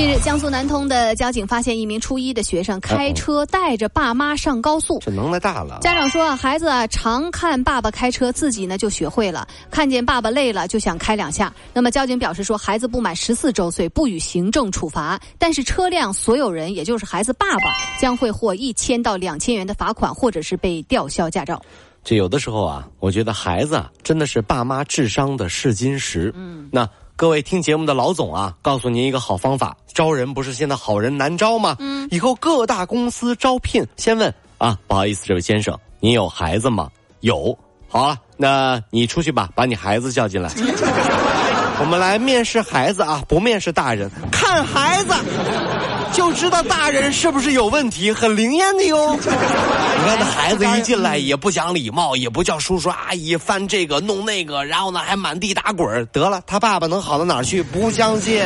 [0.00, 4.98] 近日，江苏南通的交警发现一名初一的学生开车带着爸妈上高速。
[5.02, 5.78] 这能耐大了。
[5.82, 9.46] 家长说啊，孩子啊常看爸爸开车，自己呢就学会了。
[9.70, 11.52] 看见爸爸累了就想开两下。
[11.74, 21.60] 那么交警表示说，孩子不满十四周岁不予行政处罚，但是车辆所有人，也就是孩子爸爸，将会获一千到两千元的罚款，或者是被吊销驾照。
[22.02, 26.32] 这有的时候啊，我觉得孩子啊真的是爸妈智商的试金石。
[26.34, 26.88] 嗯，那。
[27.20, 31.76] 各位听节目的老总啊，告诉您一个好方法：招人不是现在好人难招吗？
[31.78, 36.88] 嗯，以后各大公司招聘，先问啊，不好意思，这位先生，您有孩子吗？
[37.20, 37.54] 有。
[37.90, 40.48] 好了，那你出去吧，把你孩子叫进来。
[41.80, 45.14] 我们来面试孩子啊，不面试大人，看孩子。
[46.12, 49.14] 就知道大人是不是有问题，很灵验的哟。
[49.14, 57.62] 你看那孩子一进来也不讲礼貌，也不叫叔叔阿姨，翻这个弄那个，然后呢还满地打滚得了，他爸爸能好到哪儿去？
[57.62, 58.42] 不相信，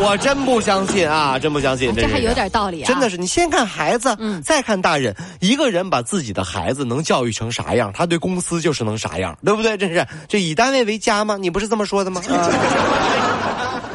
[0.02, 1.38] 我真不相信啊！
[1.38, 2.86] 真不相信，这还有点道理啊！
[2.88, 5.14] 真的是，你先看孩子，嗯，再看大人。
[5.40, 9.76] 一个人把自己的孩子能教育成啥样，他对公司就是能啥样，对不对？
[9.76, 11.36] 真是，这以单位为家吗？
[11.38, 12.22] 你不是这么说的吗？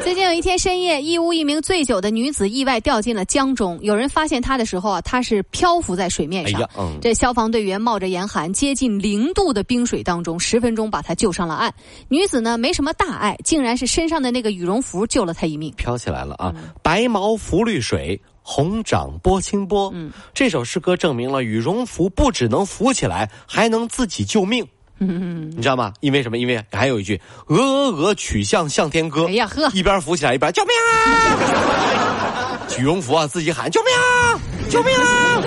[0.06, 3.76] 最近有一天深夜，义乌一名醉酒的女子意外掉进了江中。
[3.82, 6.70] 有人发现她的时候啊，她是漂浮在水面上。
[7.02, 11.74] 这消防队员冒着严寒，接近零度的冰水当中，十分钟把她救上了岸。
[12.06, 15.74] 女子呢没什么大碍，竟然是身上的那个羽绒服救了她一命。
[15.76, 16.54] 飘起来了啊！
[16.84, 19.90] 白毛浮绿水，红掌拨清波。
[19.92, 24.64] 嗯，这首诗歌证明了羽绒服不只能浮起来，还能自己救命。
[24.98, 25.92] 嗯，你知道吗？
[26.00, 26.38] 因为什么？
[26.38, 29.26] 因为还有一句“鹅鹅鹅，曲项向天歌”。
[29.28, 32.58] 哎呀呵，一边扶起来一边救命啊！
[32.78, 34.40] 羽绒服啊，自己喊救命啊！
[34.68, 35.42] 救命啊！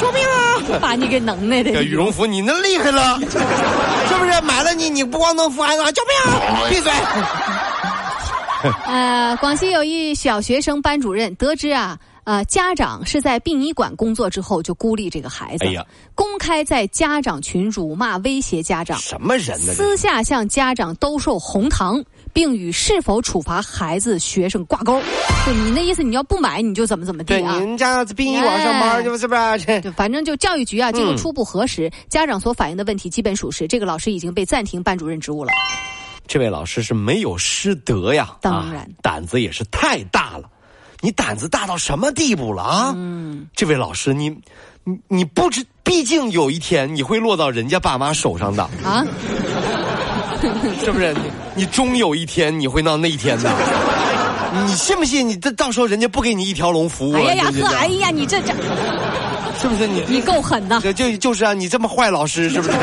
[0.00, 0.78] 救命啊！
[0.80, 1.82] 把你给能耐的。
[1.82, 4.40] 羽绒服你那厉害了，是不是？
[4.42, 6.62] 买了你，你不光能扶，还能喊救命啊！
[6.68, 6.92] 闭嘴。
[8.86, 11.98] 呃，广西有一小学生班主任得知啊。
[12.24, 15.84] 呃，家长是在殡仪馆工作之后就孤立这个孩子，哎呀，
[16.14, 19.72] 公开在家长群辱骂威胁家长，什么人呢？
[19.72, 22.00] 私下向家长兜售红糖，
[22.32, 25.02] 并与是否处罚孩子学生挂钩。
[25.44, 27.58] 就你那意思，你要不买你就怎么怎么地啊？
[27.58, 29.90] 对，您家在殡仪馆上班就是不是？
[29.96, 35.50] 反正就教育局啊，经过初步核实，家长所反映的问题基本属实，这个老师已经被暂停班主任职务了。
[36.28, 40.48] 这位老师是没有师德呀，当然，胆子也是太大了。
[41.04, 42.94] 你胆子大到什么地步了啊？
[42.96, 44.30] 嗯，这位老师，你，
[44.84, 49.04] 你你不知，毕竟有一天你会落到人家爸妈手上的啊，
[50.80, 51.12] 是不是？
[51.12, 51.20] 你
[51.56, 53.50] 你终有一天你会到那一天的，
[54.64, 55.28] 你信不信？
[55.28, 57.14] 你这到时候人家不给你一条龙服务？
[57.14, 58.54] 哎呀呀呵，哎呀，你这这，
[59.60, 60.04] 是不是你？
[60.06, 62.74] 你够狠的，就就是啊，你这么坏老师是不是？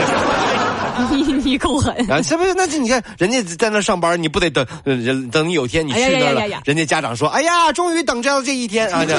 [1.12, 2.22] 你你够狠啊！
[2.22, 2.54] 是不是？
[2.54, 9.06] 那这你看，人家在那上班，你不得等人等你有天你去那了，人家家长说：“哎呀，终于等着这一天啊！”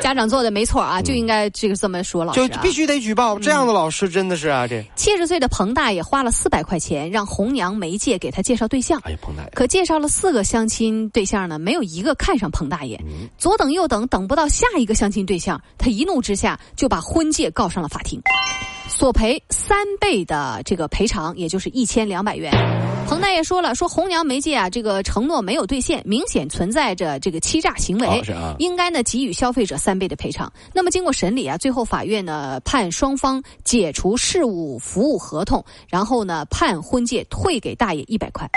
[0.00, 4.66] 家长做的没错啊，就应该这个这么说，老师就必须得举报这样的老师，真的是啊！
[4.66, 9.00] 这七十岁的彭大爷花了四百块钱让红娘媒介给他介绍对象。
[9.04, 13.00] 哎呀，彭大爷可介绍了四个相亲对象呢，没有一个看上彭大爷。
[13.36, 18.20] 左等右等，等不到下一个相亲对象，他一怒之下就把婚介告上了法庭。
[18.96, 22.50] 索赔三倍的这个赔偿，也就是一千两百元。
[23.06, 28.22] 彭大爷说了，说红娘媒介啊，这个承诺没有兑现，明显存在着这个欺诈行为，
[28.58, 30.50] 应该呢给予消费者三倍的赔偿。
[30.72, 38.48] 那么经过审理啊，最后法院呢判双方解除事务服务合同，然后呢判婚介退给大爷一百块。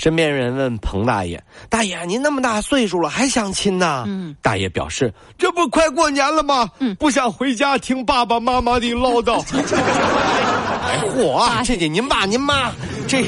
[0.00, 6.70] 身边人问彭大爷：“大爷，您那么大岁数了还相亲呢？”嗯，大爷表示：“这不快过年了吗？
[6.78, 9.44] 嗯，不想回家听爸爸妈妈的唠叨。”
[10.90, 12.72] 哎嚯，这这您爸您妈
[13.06, 13.20] 这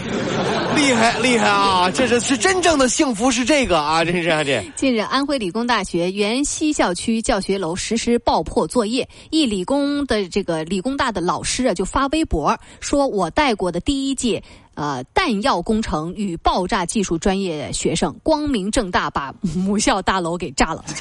[0.74, 1.90] 厉害厉害啊！
[1.90, 4.02] 这是是真正的幸福是这个啊！
[4.02, 4.64] 真是啊这。
[4.74, 14.42] 近日，安徽理工大学原西校区教学楼实施爆破作业，一理工的这个理工大的老师啊就发微博说：“我带过的第一届。”
[14.74, 20.84] 呃，弹药工程与爆炸技术专业学生光明正大把母校大楼给炸了。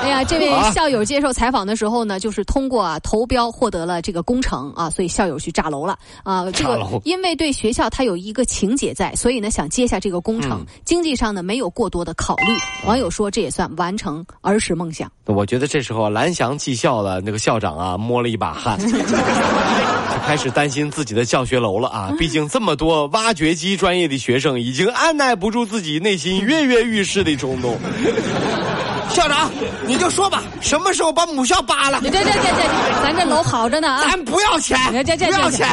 [0.00, 6.48] 哎呀，这位校友接受采访的时候呢，就是通过啊投标获得了这个工程啊，所以校友去炸楼了啊。
[6.52, 12.44] 这个因为对学校他有一个情节在，所以呢想接下这个工程，经济上呢没有过多的考虑。
[12.86, 15.10] 网友说这也算完成儿时梦想。
[15.26, 18.78] 我觉得这时候蓝翔技校的那个校长啊摸了一把汗。
[20.26, 22.12] 开始担心自己的教学楼了啊！
[22.18, 27.78] 毕竟这么多挖掘机专业的学生，已经按耐不住自己内心跃跃欲试的冲动。
[29.10, 29.50] 校长，
[29.86, 31.98] 你就说吧，什么时候把母校扒了？
[32.02, 34.04] 这这这这，咱这楼好着呢啊！
[34.06, 35.66] 咱不要钱，这这不要钱，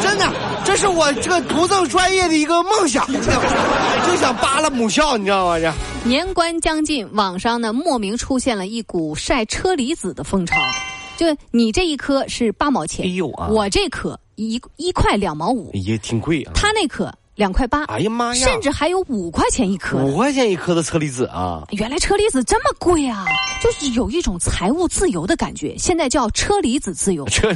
[0.00, 0.32] 真的，
[0.64, 5.58] 这是我这个独赠专业的一个梦想， 就想扒了母校，你知道吗？
[5.58, 5.72] 这
[6.08, 10.56] 年关将近，网上呢莫名出现了一股晒车厘子的风潮，
[11.16, 16.52] 就你这一颗是八毛钱，哎呦啊，我这颗一一块两毛五，也挺贵啊。
[16.54, 17.12] 他那颗。
[17.34, 18.48] 两块八，哎呀妈呀！
[18.48, 21.62] 甚至还有五块钱一颗，五块钱一颗的车厘子啊！
[21.70, 23.24] 原来车厘子这么贵啊！
[23.62, 27.24] 就是有一种财务自由的感觉，现在叫车厘子自由。
[27.26, 27.52] 这，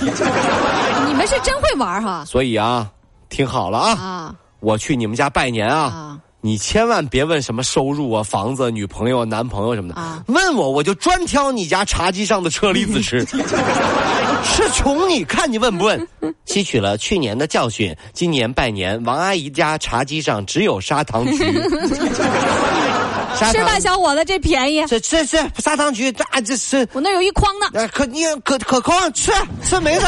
[0.00, 2.24] 你们是真会玩哈！
[2.24, 2.90] 所以啊，
[3.28, 6.18] 听好了啊，我去你们家拜年啊。
[6.40, 13.26] 你千万别问什么收入啊、房子、女朋友、男朋友什么的，啊问我我就专挑你家茶几上的车厘子吃。
[14.44, 16.08] 是穷你看你问不问？
[16.44, 21.38] 吸取了去年的教训，今年拜年，王阿姨家茶几上只有砂糖橘。
[23.38, 24.84] 是吧，小伙子，这便宜。
[24.86, 27.88] 这这这砂糖橘，啊，这是我那有一筐呢。
[27.88, 29.30] 可你可可空吃
[29.64, 30.06] 吃没事，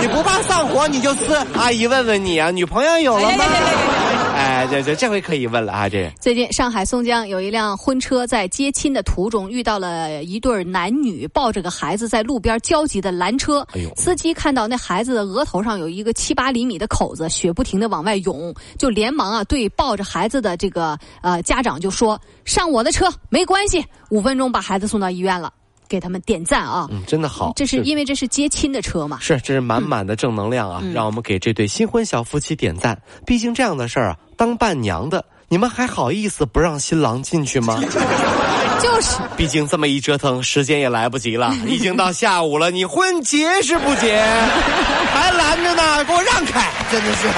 [0.00, 1.34] 你不怕上火你就吃。
[1.54, 3.44] 阿姨问问你啊，女朋友有了吗？
[3.44, 4.17] 哎，
[4.70, 5.88] 这这这回可以问了啊！
[5.88, 13.66] 这最近上海松江有一辆婚车在接亲的途中遇到了一对男女抱着个孩子在路边焦急的拦车。
[13.72, 13.90] 哎呦！
[13.96, 25.52] 司机看到那孩子的额头上有一个七八厘米的口子，血不停的往外涌，就连忙啊对抱着孩子的这个呃家长就说：“上我的车没关系。”五分钟把孩子送到医院了。
[25.88, 26.86] 给他们点赞啊！
[26.90, 27.52] 嗯，真的好。
[27.56, 29.18] 这是因为这是接亲的车嘛？
[29.20, 30.82] 是，这是满满的正能量啊！
[30.94, 33.00] 让我们给这对新婚小夫妻点赞。
[33.26, 37.80] 毕竟这样的事儿啊，当伴娘的你们还好意思不让新郎进去吗？
[38.80, 39.16] 就是。
[39.36, 42.70] 毕竟这么一折腾，时间也来不及了， 已经到下午了。
[42.70, 44.22] 你婚结是不结？
[45.12, 46.70] 还拦着呢，给我让开！
[46.90, 47.28] 真的是。